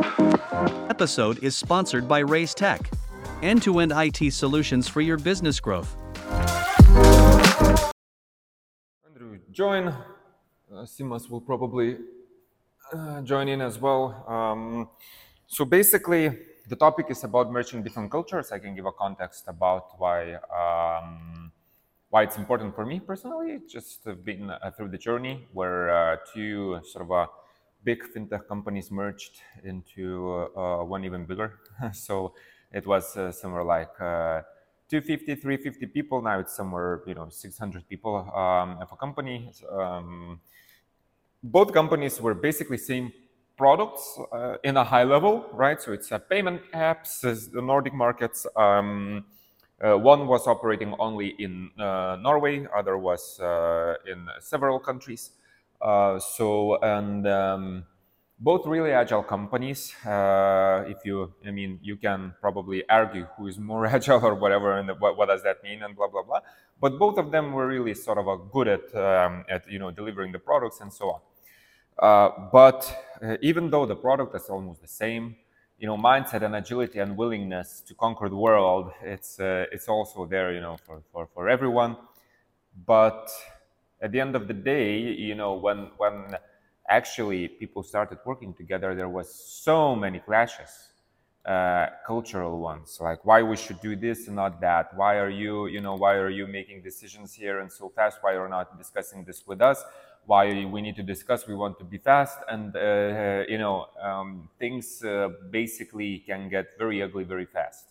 [0.00, 2.90] Episode is sponsored by Reiz Tech,
[3.42, 5.94] end to end IT solutions for your business growth.
[9.06, 9.88] Andrew join.
[9.88, 11.98] Uh, Simas will probably
[12.92, 14.24] uh, join in as well.
[14.26, 14.88] Um,
[15.46, 16.38] so basically,
[16.68, 18.52] the topic is about merging different cultures.
[18.52, 21.52] I can give a context about why um,
[22.08, 23.60] why it's important for me personally.
[23.68, 27.26] Just been uh, through the journey where uh, two sort of a
[27.84, 31.60] big fintech companies merged into uh, one even bigger.
[31.92, 32.34] so
[32.72, 33.96] it was uh, somewhere like.
[34.90, 40.40] 250 350 people now it's somewhere you know 600 people um, of a company um,
[41.42, 43.12] both companies were basically same
[43.56, 45.80] products uh, in a high level, right?
[45.80, 48.46] So it's a payment apps, the Nordic markets.
[48.56, 49.24] Um,
[49.82, 55.30] uh, one was operating only in uh, Norway, other was uh, in several countries.
[55.80, 57.84] Uh, so and um,
[58.38, 59.94] both really agile companies.
[60.04, 64.78] Uh, if you, I mean, you can probably argue who is more agile or whatever,
[64.78, 66.40] and what, what does that mean, and blah blah blah.
[66.80, 70.32] But both of them were really sort of good at um, at you know delivering
[70.32, 71.20] the products and so on.
[71.98, 75.36] Uh, but uh, even though the product is almost the same,
[75.78, 80.24] you know, mindset and agility and willingness to conquer the world, it's uh, it's also
[80.24, 81.96] there, you know, for, for, for everyone.
[82.86, 83.30] But
[84.02, 86.36] at the end of the day, you know, when when
[86.88, 90.70] actually people started working together, there was so many clashes,
[91.46, 94.96] uh, cultural ones, like why we should do this and not that.
[94.96, 98.18] Why are you, you know, why are you making decisions here and so fast?
[98.22, 99.84] Why are you not discussing this with us?
[100.26, 101.46] why we need to discuss.
[101.46, 106.78] We want to be fast, and uh, you know um, things uh, basically can get
[106.78, 107.86] very ugly very fast,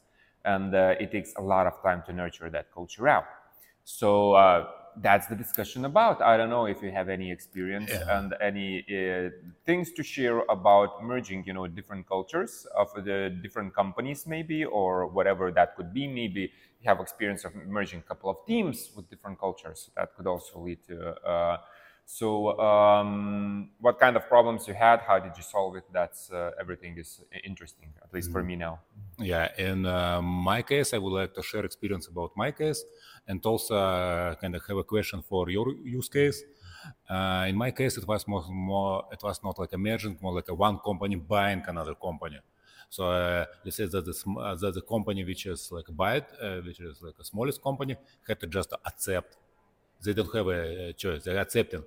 [0.46, 3.26] and uh, it takes a lot of time to nurture that culture out.
[3.84, 4.68] So uh,
[4.98, 6.22] that's the discussion about.
[6.22, 8.20] I don't know if you have any experience yeah.
[8.20, 9.30] and any uh,
[9.66, 15.08] things to share about merging, you know, different cultures of the different companies, maybe, or
[15.08, 16.08] whatever that could be.
[16.08, 16.52] Maybe
[16.82, 19.90] you have experience of merging a couple of teams with different cultures.
[19.96, 21.58] That could also lead to uh,
[22.12, 25.02] so, um, what kind of problems you had?
[25.02, 25.84] How did you solve it?
[25.94, 28.80] That's uh, everything is interesting, at least for me now.
[29.20, 32.84] Yeah, in uh, my case, I would like to share experience about my case,
[33.28, 36.44] and also uh, kind of have a question for your use case.
[37.08, 40.34] Uh, in my case, it was more, more, it was not like a merging, more
[40.34, 42.40] like a one company buying another company.
[42.90, 46.28] So uh, let's say that the, uh, that the company which is like buy it,
[46.42, 49.38] uh, which is like a smallest company, had to just accept.
[50.04, 51.24] They don't have a choice.
[51.24, 51.84] They're accepting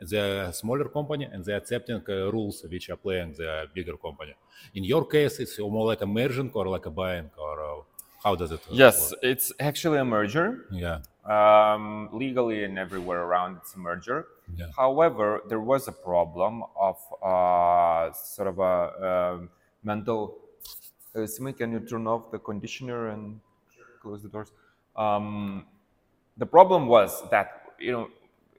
[0.00, 4.34] the smaller company and they're accepting uh, rules which are playing the bigger company.
[4.74, 7.82] In your case, it's more like a merging or like a buying or uh,
[8.22, 8.60] how does it?
[8.68, 8.78] Work?
[8.84, 9.20] Yes, work?
[9.22, 10.66] it's actually a merger.
[10.72, 10.98] Yeah.
[11.24, 14.26] Um, legally and everywhere around, it's a merger.
[14.56, 14.66] Yeah.
[14.76, 19.50] However, there was a problem of uh, sort of a um,
[19.84, 20.38] mental.
[21.14, 23.40] Uh, Simi, can you turn off the conditioner and
[24.00, 24.50] close the doors?
[24.96, 25.66] Um,
[26.36, 28.08] the problem was that you know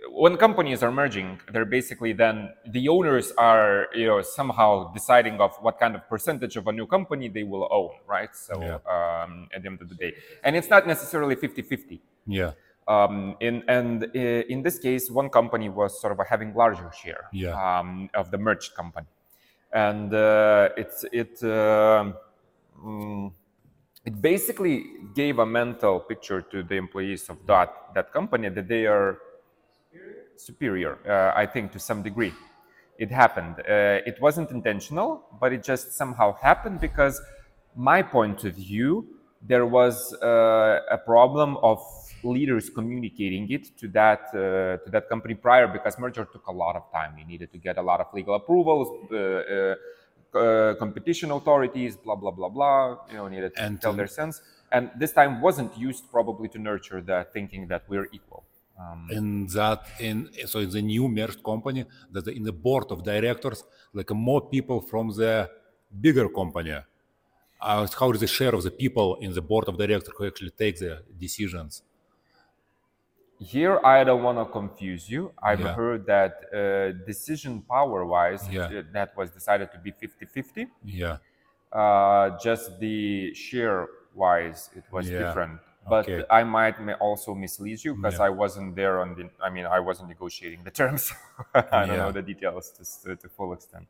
[0.08, 5.56] when companies are merging, they're basically then the owners are you know somehow deciding of
[5.62, 8.34] what kind of percentage of a new company they will own, right?
[8.36, 8.76] So yeah.
[8.96, 12.00] um, at the end of the day, and it's not necessarily 50-50.
[12.28, 12.52] Yeah.
[12.88, 17.54] Um, in, and in this case, one company was sort of having larger share yeah.
[17.54, 19.08] um, of the merged company,
[19.72, 21.44] and uh, it's it.
[21.44, 22.14] Uh,
[22.84, 23.32] mm,
[24.06, 28.88] it basically gave a mental picture to the employees of that that company that they
[28.88, 29.20] are
[30.40, 32.34] superior, uh, I think, to some degree.
[32.98, 33.56] It happened.
[33.60, 37.22] Uh, it wasn't intentional, but it just somehow happened because
[37.76, 39.08] my point of view,
[39.42, 41.80] there was uh, a problem of
[42.24, 46.76] leaders communicating it to that uh, to that company prior because merger took a lot
[46.76, 47.18] of time.
[47.18, 49.76] You needed to get a lot of legal approvals, uh,
[50.38, 52.98] uh, competition authorities, blah blah blah blah.
[53.10, 54.42] You know, needed to and tell their sense.
[54.72, 58.44] And this time wasn't used probably to nurture the thinking that we're equal.
[58.80, 63.04] Um, and that in so in the new merged company that in the board of
[63.04, 65.50] directors like more people from the
[66.00, 66.78] bigger company
[67.60, 70.52] uh, how is the share of the people in the board of directors who actually
[70.52, 71.84] take the decisions
[73.40, 75.74] here i don't want to confuse you i've yeah.
[75.74, 78.82] heard that uh, decision power wise yeah.
[78.94, 81.18] that was decided to be 50-50 yeah
[81.74, 85.20] uh, just the share wise it was yeah.
[85.20, 86.24] different but okay.
[86.30, 88.26] I might also mislead you because yeah.
[88.26, 89.30] I wasn't there on the.
[89.44, 91.12] I mean, I wasn't negotiating the terms.
[91.54, 91.96] I don't yeah.
[91.98, 92.72] know the details
[93.04, 93.88] to, to full extent.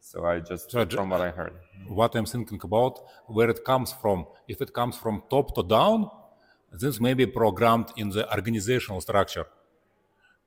[0.00, 1.54] So I just so from what I heard.
[1.86, 4.26] What I'm thinking about where it comes from.
[4.46, 6.10] If it comes from top to down,
[6.72, 9.46] this may be programmed in the organizational structure,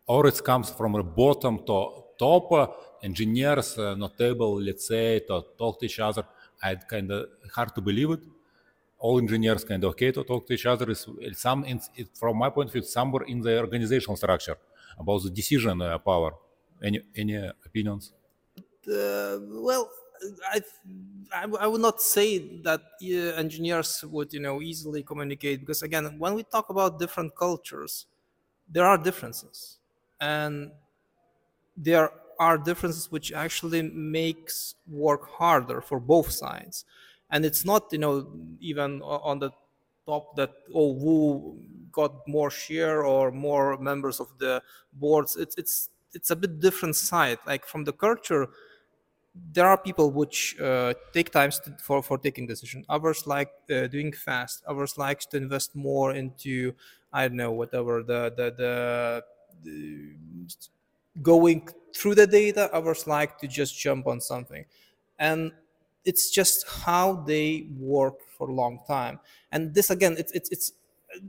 [0.07, 1.77] or it comes from a bottom to
[2.17, 2.67] top uh,
[3.03, 6.23] engineers uh, not able, let's say, to talk to each other.
[6.63, 8.23] I kind of hard to believe it.
[9.01, 10.89] All engineers kind of okay to talk to each other.
[10.91, 11.65] Is some,
[12.13, 14.57] from my point of view, somewhere in the organizational structure
[14.97, 16.31] about the decision uh, power.
[16.81, 18.13] Any any opinions?
[18.87, 19.37] Uh,
[19.67, 19.89] well,
[20.51, 20.61] I,
[21.33, 23.07] I, I would not say that uh,
[23.43, 28.05] engineers would you know easily communicate because again when we talk about different cultures
[28.69, 29.77] there are differences
[30.19, 30.71] and
[31.75, 36.85] there are differences which actually makes work harder for both sides
[37.31, 38.27] and it's not you know
[38.59, 39.51] even on the
[40.05, 41.57] top that oh who
[41.91, 44.61] got more share or more members of the
[44.93, 45.35] boards.
[45.35, 47.39] It's it's it's a bit different side.
[47.45, 48.47] Like from the culture
[49.53, 52.83] there are people which uh, take time for, for taking decision.
[52.89, 54.61] Others like uh, doing fast.
[54.67, 56.73] Others like to invest more into
[57.13, 59.23] i don't know whatever the the, the,
[59.63, 60.45] the
[61.21, 62.69] going through the data.
[62.73, 64.65] Others like to just jump on something.
[65.19, 65.51] And
[66.05, 69.19] it's just how they work for a long time.
[69.51, 70.73] And this again it's it's, it's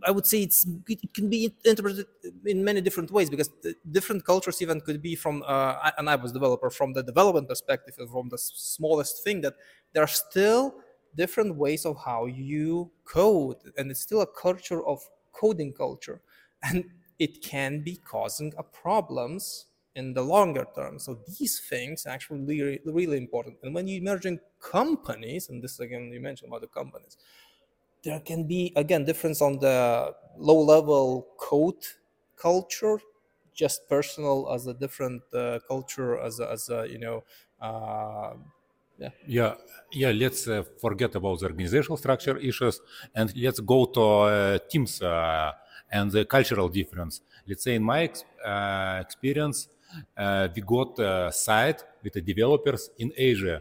[0.07, 2.07] I would say it's it can be interpreted
[2.47, 3.51] in many different ways because
[3.91, 7.97] different cultures even could be from uh, and I was developer from the development perspective
[7.97, 9.55] from the smallest thing that
[9.93, 10.75] there are still
[11.17, 13.57] different ways of how you code.
[13.77, 15.01] And it's still a culture of
[15.33, 16.21] coding culture.
[16.63, 16.85] And
[17.19, 20.99] it can be causing problems in the longer term.
[20.99, 23.59] So these things actually really, really important.
[23.63, 27.17] And when you're merging companies and this again you mentioned about the companies
[28.03, 31.85] there can be again difference on the low level code
[32.37, 32.99] culture
[33.55, 37.23] just personal as a different uh, culture as a, as a you know
[37.61, 38.35] uh,
[38.99, 39.11] yeah.
[39.27, 39.55] Yeah
[39.93, 42.81] yeah let's uh, forget about the organizational structure issues
[43.15, 45.53] and let's go to uh, teams uh,
[45.91, 47.21] and the cultural difference.
[47.47, 49.69] Let's say in my ex uh, experience
[50.55, 53.61] we got a site with the developers in asia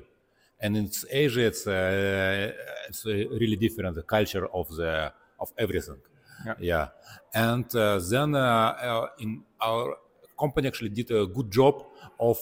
[0.61, 2.53] and in Asia, it's uh,
[2.87, 5.97] it's really different the culture of the of everything.
[6.45, 6.87] Yeah, yeah.
[7.33, 9.97] and uh, then uh, in our
[10.39, 11.83] company actually did a good job
[12.19, 12.37] of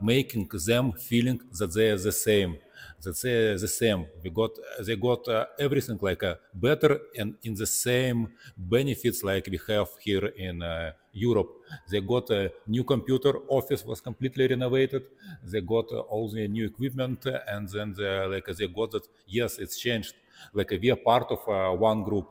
[0.00, 2.58] making them feeling that they are the same
[3.02, 4.06] that they the same.
[4.22, 4.50] We got
[4.86, 9.88] they got uh, everything like uh, better and in the same benefits like we have
[10.00, 11.50] here in uh, Europe.
[11.90, 13.32] They got a new computer.
[13.48, 15.02] Office was completely renovated.
[15.42, 19.06] They got all the new equipment, and then they, like they got that.
[19.26, 20.14] Yes, it's changed.
[20.52, 21.40] Like we are part of
[21.80, 22.28] one group,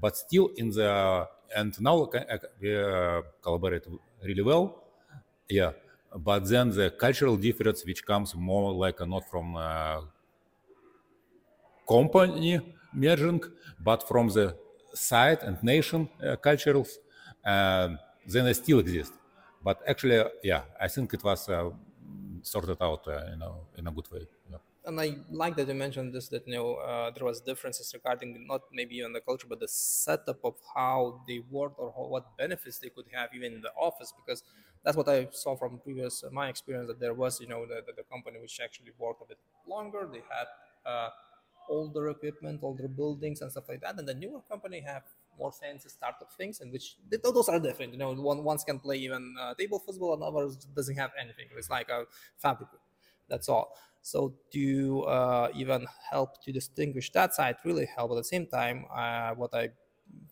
[0.00, 2.08] but still in the and now
[2.60, 2.70] we
[3.42, 3.86] collaborate
[4.22, 4.84] really well.
[5.48, 5.72] Yeah
[6.16, 10.00] but then the cultural difference which comes more like not from uh,
[11.88, 12.60] company
[12.92, 13.42] merging
[13.80, 14.56] but from the
[14.94, 16.98] side and nation uh, cultures
[17.44, 17.88] uh,
[18.26, 19.12] then they still exist.
[19.64, 21.70] But actually yeah i think it was uh,
[22.42, 24.58] sorted out uh, you know in a good way yeah
[24.88, 28.46] and I like that you mentioned this that you know uh, there was differences regarding
[28.46, 32.36] not maybe even the culture but the setup of how they work or how, what
[32.38, 34.42] benefits they could have even in the office because
[34.82, 37.82] that's what I saw from previous uh, my experience that there was you know the,
[37.86, 39.38] the, the, company which actually worked a bit
[39.68, 40.08] longer.
[40.10, 40.48] They had
[40.90, 41.10] uh,
[41.68, 43.98] older equipment older buildings and stuff like that.
[43.98, 45.02] And the newer company have
[45.38, 48.14] more fancy startup things and which those are different you know.
[48.14, 51.46] One ones can play even uh, table football and others doesn't have anything.
[51.58, 52.04] It's like a
[52.38, 52.70] fabric.
[53.28, 58.10] That's all so to uh, even help to distinguish that side really help.
[58.12, 59.70] At the same time, uh, what I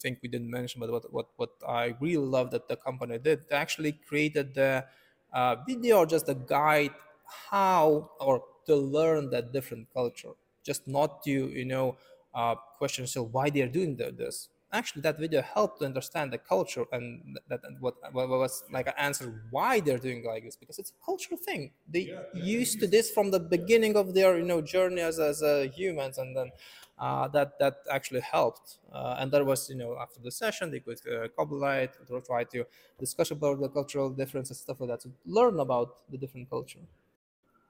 [0.00, 3.49] think we didn't mention, but what what what I really love that the company did,
[3.49, 4.87] they actually created the
[5.32, 6.92] uh, video or just a guide
[7.50, 10.32] how or to learn that different culture.
[10.64, 11.96] Just not to you know
[12.35, 16.38] uh, question still why they are doing this actually that video helped to understand the
[16.38, 20.56] culture and that and what, what was like an answer why they're doing like this
[20.56, 21.70] because it's a cultural thing.
[21.88, 22.42] They yeah, yeah.
[22.42, 26.18] used to this from the beginning of their you know journey as as uh, humans
[26.18, 26.50] and then
[26.99, 28.78] uh, that that actually helped.
[28.92, 32.44] Uh, and that was you know after the session they could uh, collaborate or try
[32.44, 32.64] to
[32.99, 36.80] discuss about the cultural differences stuff like that to learn about the different culture.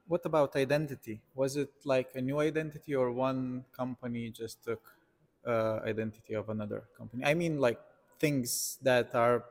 [0.09, 1.21] What about identity?
[1.35, 4.96] Was it like a new identity or one company just took
[5.47, 7.25] uh, identity of another company.
[7.25, 7.79] I mean, like
[8.19, 9.45] things that are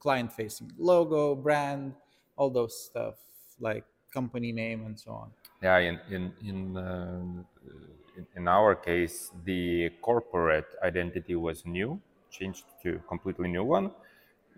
[0.00, 1.94] client facing, logo, brand,
[2.36, 3.14] all those stuff,
[3.60, 5.30] like company name and so on.
[5.62, 7.20] Yeah, in in in, uh,
[8.36, 13.92] in, our case, the corporate identity was new, changed to completely new one.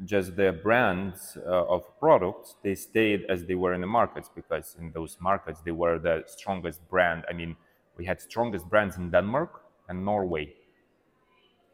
[0.04, 4.76] Just the brands uh, of products they stayed as they were in the markets because
[4.80, 7.24] in those markets they were the strongest brand.
[7.30, 7.54] I mean,
[7.96, 10.52] we had strongest brands in Denmark and Norway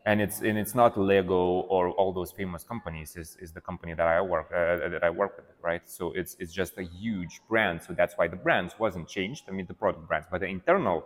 [0.07, 3.17] and it's and it's not Lego or all those famous companies.
[3.17, 5.83] is is the company that I work uh, that I work with, right?
[5.89, 7.83] So it's it's just a huge brand.
[7.83, 9.45] So that's why the brands wasn't changed.
[9.49, 11.05] I mean the product brands, but the internal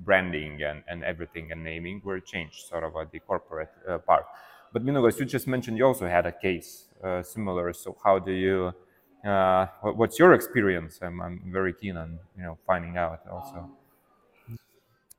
[0.00, 4.26] branding and, and everything and naming were changed, sort of at the corporate uh, part.
[4.72, 7.72] But Mindaugas, you just mentioned you also had a case uh, similar.
[7.72, 8.72] So how do you?
[9.24, 10.98] Uh, what's your experience?
[11.00, 13.70] I'm, I'm very keen on you know finding out also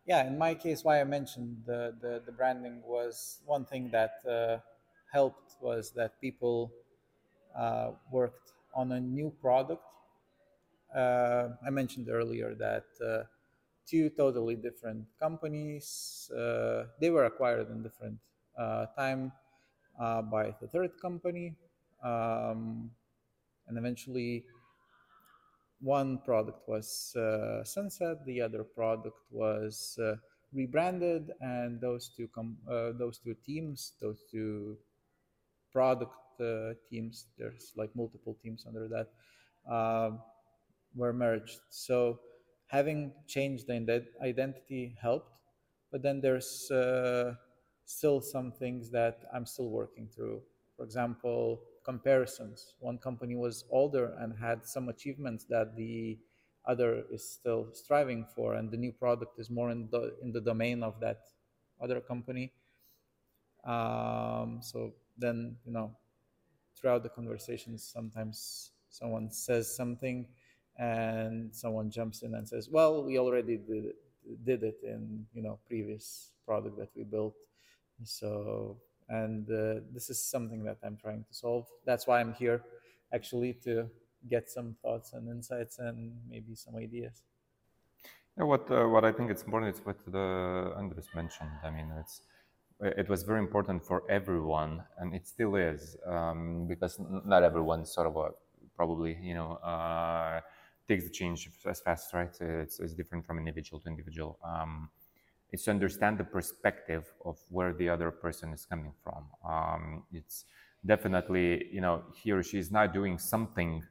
[0.06, 4.14] yeah, in my case, why I mentioned the, the, the branding was one thing that
[4.30, 4.58] uh,
[5.12, 6.72] helped was that people
[7.58, 9.84] uh, worked on a new product.
[10.96, 13.24] Uh, I mentioned earlier that uh,
[13.88, 18.20] two totally different companies, uh, they were acquired in different
[18.58, 19.32] uh, time
[19.98, 21.56] by the third company.
[22.04, 22.92] Um,
[23.68, 24.46] and eventually
[25.82, 30.15] one product was uh, sunset, the other product was uh,
[30.53, 34.77] rebranded, and those two com- uh, those two teams, those two
[35.72, 39.10] product uh, teams, there's like multiple teams under that,
[39.72, 40.20] um,
[40.96, 41.60] were merged.
[41.70, 42.20] So
[42.67, 45.39] having changed the identity helped,
[45.91, 47.34] but then there's uh,
[47.86, 50.41] still some things that I'm still working through.
[50.77, 52.74] For example, comparisons.
[52.80, 56.18] One company was older and had some achievements that the
[56.65, 60.42] other is still striving for, and the new product is more in the in the
[60.42, 61.22] domain of that
[61.80, 62.51] other company.
[63.63, 65.96] Um, so then you know,
[66.75, 70.27] throughout the conversations, sometimes someone says something,
[70.77, 73.96] and someone jumps in and says, "Well, we already did it,
[74.44, 77.36] did it in you know previous product that we built."
[78.04, 78.77] So
[79.10, 81.66] and uh, this is something that i'm trying to solve.
[81.86, 82.62] That's why i'm here
[83.14, 83.90] actually to
[84.30, 87.22] get some thoughts and insights and maybe some ideas.
[88.38, 91.52] Yeah what uh, what i think it's important is what the andres mentioned.
[91.64, 92.22] I mean it's
[92.82, 98.08] it was very important for everyone and it still is um, because not everyone sort
[98.08, 98.32] of a,
[98.76, 100.42] probably you know uh,
[100.88, 102.36] takes the change as fast right?
[102.42, 104.38] It's, it's different from individual to individual.
[104.44, 104.90] Um,
[105.56, 109.22] is to understand the perspective of where the other person is coming from.
[109.54, 110.46] Um, it's
[110.86, 113.84] definitely, you know, he or she is not doing something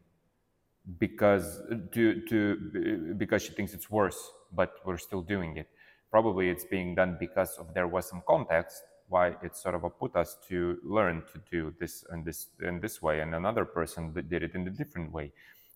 [0.99, 1.47] because
[1.93, 4.21] to, to because she thinks it's worse,
[4.53, 5.69] but we're still doing it.
[6.11, 9.91] Probably it's being done because of there was some context why it sort of a
[9.91, 14.13] put us to learn to do this and this in this way, and another person
[14.33, 15.33] did it in a different way.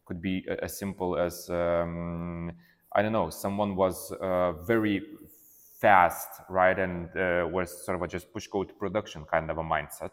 [0.07, 2.53] Could be as simple as um,
[2.93, 5.03] I don't know, someone was uh, very
[5.81, 6.79] fast, right?
[6.79, 10.11] And uh, was sort of a just push code to production kind of a mindset.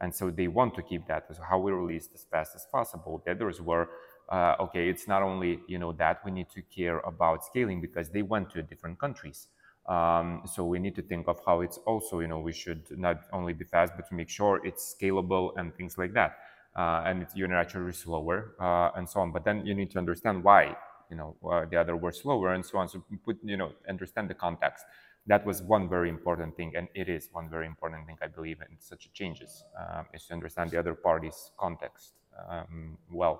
[0.00, 1.26] And so they want to keep that.
[1.34, 3.22] So how we release as fast as possible.
[3.24, 3.88] The others were,
[4.30, 8.08] uh, okay, it's not only you know that we need to care about scaling because
[8.10, 9.48] they went to different countries.
[9.86, 13.22] Um, so we need to think of how it's also you know we should not
[13.32, 16.38] only be fast but to make sure it's scalable and things like that.
[16.76, 19.32] Uh, and it's, you're naturally slower uh, and so on.
[19.32, 20.76] But then you need to understand why
[21.10, 22.88] you know uh, the other were slower and so on.
[22.88, 24.84] So put you know understand the context.
[25.26, 28.60] That was one very important thing and it is one very important thing i believe
[28.62, 32.14] in such changes um, is to understand the other party's context
[32.48, 33.36] um, well.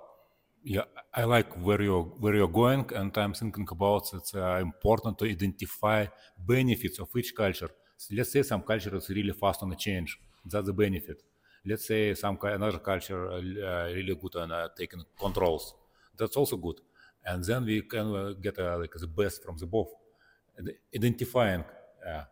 [0.62, 0.84] Yeah
[1.14, 5.24] i like where you're where you're going and i'm thinking about it's uh, important to
[5.24, 6.06] identify
[6.46, 7.70] benefits of each culture.
[7.96, 10.18] So let's say some culture is really fast on the change.
[10.44, 11.22] That's the benefit.
[11.64, 15.74] Let's say some another culture uh, really good on uh, taking controls.
[16.18, 16.78] That's also good
[17.24, 19.88] and then we can uh, get uh, like the best from the both,
[20.94, 21.64] identifying
[22.06, 22.22] uh,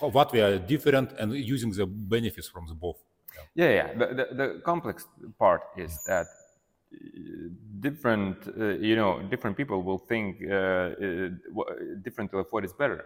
[0.00, 2.98] what we are different and using the benefits from the both.
[3.54, 3.74] Yeah, yeah.
[3.74, 3.94] yeah.
[3.94, 5.06] The, the, the, complex
[5.38, 6.26] part is that
[7.80, 11.28] different, uh, you know, different people will think uh, uh,
[12.02, 13.04] differently of what is better.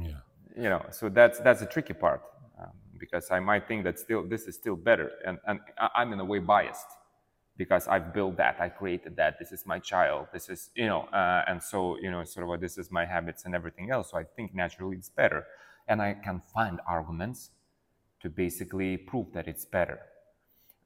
[0.00, 0.20] Yeah.
[0.56, 2.22] You know, so that's that's the tricky part
[2.58, 5.60] um, because I might think that still this is still better, and and
[5.94, 6.86] I'm in a way biased
[7.56, 9.38] because I've built that, I created that.
[9.38, 10.28] This is my child.
[10.32, 13.04] This is you know, uh, and so you know, sort of what this is my
[13.04, 14.10] habits and everything else.
[14.10, 15.46] So I think naturally it's better,
[15.88, 17.50] and I can find arguments
[18.20, 20.00] to basically prove that it's better.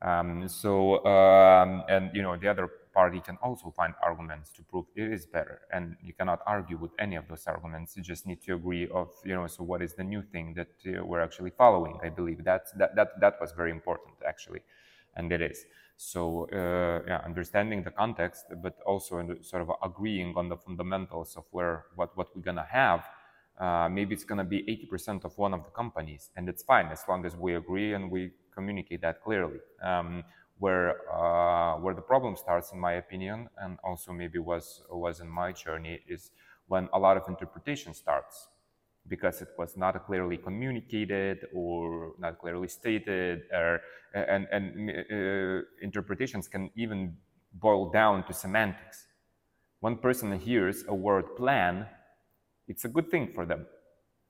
[0.03, 4.87] Um, so um, and you know, the other party can also find arguments to prove
[4.97, 7.97] it is better, and you cannot argue with any of those arguments.
[7.97, 10.73] You just need to agree of you know, so what is the new thing that
[10.87, 11.99] uh, we're actually following?
[12.03, 14.61] I believe that that that that was very important actually,
[15.21, 15.67] and it is.
[15.97, 21.45] So uh, yeah, understanding the context, but also sort of agreeing on the fundamentals of
[21.57, 23.05] where what what we're gonna have.
[23.65, 27.03] Uh, maybe it's gonna be 80% of one of the companies, and it's fine as
[27.07, 29.61] long as we agree and we communicate that clearly.
[29.83, 30.25] Um,
[30.59, 30.89] where
[31.21, 35.53] uh, where the problem starts, in my opinion, and also maybe was was in my
[35.53, 36.31] journey, is
[36.73, 38.49] when a lot of interpretation starts
[39.11, 43.81] because it was not clearly communicated or not clearly stated, or,
[44.15, 47.17] and, and uh, interpretations can even
[47.53, 49.07] boil down to semantics.
[49.81, 51.87] One person hears a word plan,
[52.69, 53.67] it's a good thing for them.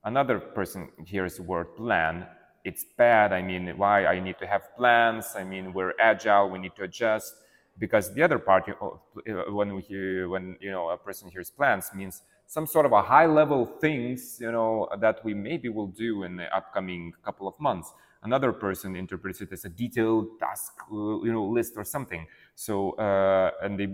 [0.02, 2.26] Another person hears the word plan,
[2.64, 3.32] it's bad.
[3.32, 5.34] I mean, why I need to have plans?
[5.36, 7.34] I mean, we're agile, we need to adjust.
[7.78, 9.00] Because the other party, oh,
[9.48, 13.00] when we hear, when you know a person hears plans, means some sort of a
[13.00, 17.54] high level things, you know, that we maybe will do in the upcoming couple of
[17.60, 17.92] months.
[18.24, 22.26] Another person interprets it as a detailed task, you know, list or something.
[22.56, 23.88] So, uh, and they,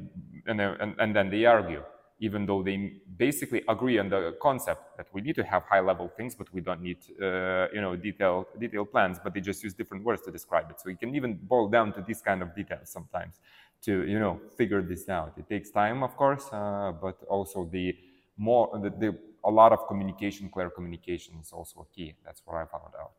[0.46, 1.82] and, and, and then they argue,
[2.18, 6.10] even though they basically agree on the concept that we need to have high level
[6.16, 9.74] things, but we don't need, uh, you know, detailed, detailed plans, but they just use
[9.74, 10.80] different words to describe it.
[10.80, 13.34] So you can even boil down to these kind of details sometimes
[13.82, 15.34] to, you know, figure this out.
[15.36, 17.94] It takes time, of course, uh, but also the,
[18.36, 22.14] more the, the, a lot of communication, clear communication is also a key.
[22.24, 23.12] That's what I found out.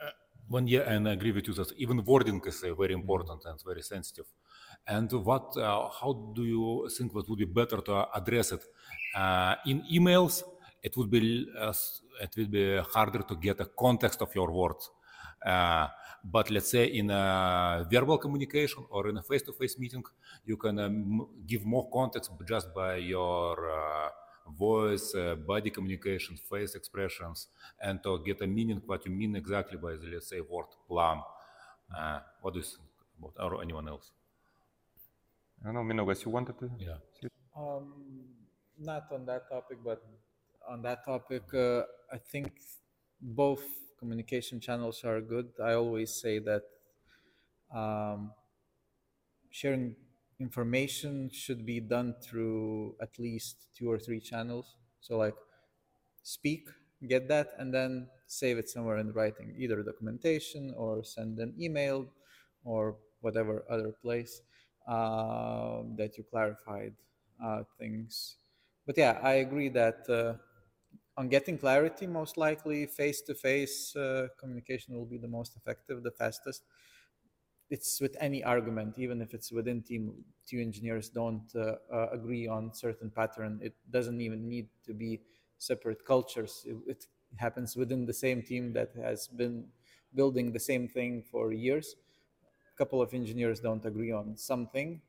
[0.00, 0.10] Uh,
[0.48, 3.62] one yeah, and I agree with you that even wording is uh, very important and
[3.64, 4.26] very sensitive.
[4.86, 8.64] And what, uh, how do you think what would be better to address it
[9.14, 10.42] uh, in emails?
[10.82, 11.72] It would be uh,
[12.20, 14.90] it would be harder to get a context of your words.
[15.44, 15.88] Uh,
[16.24, 20.04] but let's say in a verbal communication or in a face-to-face meeting,
[20.44, 24.08] you can um, give more context just by your uh,
[24.56, 27.48] voice, uh, body communication, face expressions,
[27.80, 31.22] and to get a meaning what you mean exactly by the, let's say, word plum.
[31.96, 32.86] Uh, what do you think
[33.18, 34.10] about, or anyone else?
[35.60, 36.70] I don't know, Mindaugas, you wanted to?
[36.78, 36.96] Yeah.
[37.56, 37.92] Um,
[38.78, 40.02] not on that topic, but
[40.68, 41.82] on that topic, uh,
[42.12, 42.52] I think
[43.20, 43.62] both
[44.02, 45.48] communication channels are good.
[45.62, 46.62] I always say that
[47.74, 48.32] um,
[49.50, 49.94] sharing
[50.40, 54.76] information should be done through at least two or three channels.
[55.00, 55.34] So, like,
[56.22, 56.68] speak,
[57.08, 62.06] get that, and then save it somewhere in writing, either documentation or send an email
[62.64, 64.42] or whatever other place
[64.88, 66.94] uh, that you clarified
[67.44, 68.36] uh, things.
[68.86, 70.34] But yeah, I agree that uh,
[71.16, 73.96] on getting clarity, most likely face-to-face
[74.38, 76.64] communication will be the most effective, the fastest.
[77.70, 80.12] It's with any argument, even if it's within team,
[80.46, 83.60] two engineers don't uh, uh, agree on certain pattern.
[83.62, 85.20] It doesn't even need to be
[85.58, 86.64] separate cultures.
[86.66, 87.06] It, it,
[87.38, 89.64] happens within the same team that has been
[90.14, 91.96] building the same thing for years.
[92.74, 95.00] A couple of engineers don't agree on something,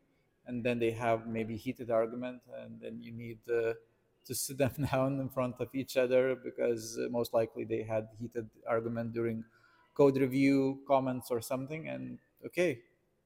[0.47, 3.73] and then they have maybe heated argument, and then you need uh,
[4.25, 8.07] to sit them down in front of each other because uh, most likely they had
[8.19, 9.43] heated argument during
[9.93, 11.87] code review comments or something.
[11.89, 12.79] And okay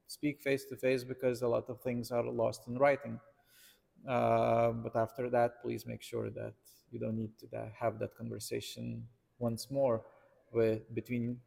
[0.08, 3.20] speak face to face because a lot of things are lost in writing.
[4.08, 6.54] Uh, but after that please make sure that
[6.92, 9.04] you don't need to have that conversation
[9.40, 10.02] once more
[10.54, 11.38] with between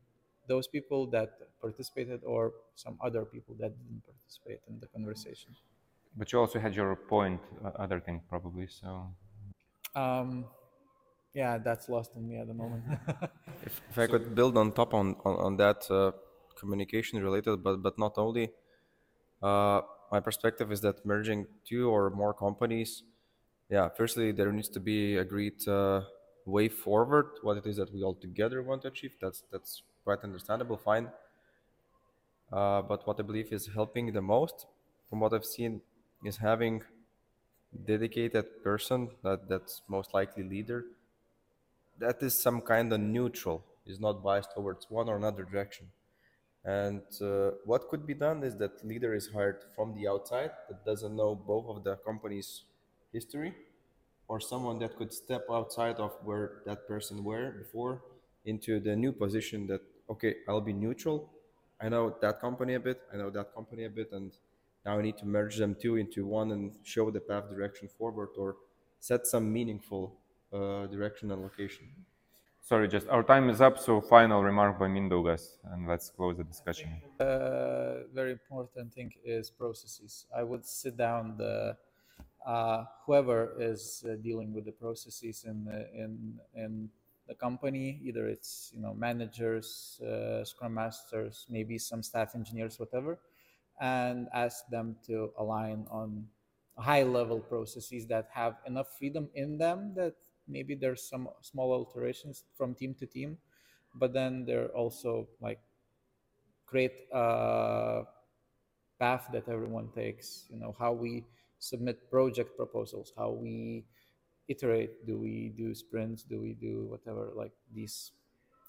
[0.46, 5.54] those people that participated or some other people that didn't participate in the conversation.
[6.16, 9.06] But you also had your point uh, other thing probably so
[9.94, 10.44] um,
[11.34, 12.84] yeah, that's lost on me at the moment.
[13.64, 16.12] if, if I could build on top on on, on that uh,
[16.58, 18.50] communication related, but but not only.
[19.42, 19.80] Uh,
[20.12, 23.04] my perspective is that merging two or more companies,
[23.70, 26.02] yeah, firstly there needs to be agreed uh,
[26.44, 29.14] way forward what it is that we all together want to achieve.
[29.20, 31.08] That's that's quite understandable, fine.
[32.52, 34.66] Uh, but what I believe is helping the most,
[35.08, 35.82] from what I've seen,
[36.24, 36.82] is having
[37.86, 40.84] dedicated person that that's most likely leader
[42.00, 45.86] that is some kind of neutral is not biased towards one or another direction.
[46.64, 50.84] And uh, what could be done is that leader is hired from the outside that
[50.84, 52.64] doesn't know both of the company's
[53.12, 53.54] history
[54.28, 58.02] or someone that could step outside of where that person were before
[58.44, 61.30] into the new position that okay i'll be neutral.
[61.80, 64.32] I know that company a bit i know that company a bit and
[64.84, 68.30] now we need to merge them two into one and show the path direction forward
[68.36, 68.56] or
[68.98, 70.16] set some meaningful
[70.52, 71.88] uh, direction and location.
[72.62, 76.44] Sorry, just our time is up, so final remark by Mindaugas, and let's close the
[76.44, 76.88] discussion.
[77.18, 80.26] Uh, very important thing is processes.
[80.36, 81.76] I would sit down the
[82.46, 86.88] uh, whoever is uh, dealing with the processes in the, in in
[87.28, 93.18] the company, either it's you know managers, uh, scrum masters, maybe some staff engineers, whatever
[93.80, 96.26] and ask them to align on
[96.76, 100.14] high level processes that have enough freedom in them that
[100.48, 103.36] maybe there's some small alterations from team to team
[103.94, 105.60] but then they're also like
[106.64, 108.02] create a
[108.98, 111.24] path that everyone takes you know how we
[111.58, 113.84] submit project proposals how we
[114.50, 115.06] iterate?
[115.06, 116.24] Do we do sprints?
[116.24, 118.10] Do we do whatever like these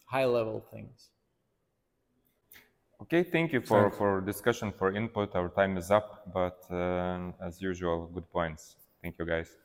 [0.06, 1.10] high level things?
[3.01, 5.35] Okay, thank you for, for discussion, for input.
[5.35, 8.75] Our time is up, but uh, as usual, good points.
[9.01, 9.57] Thank you, guys.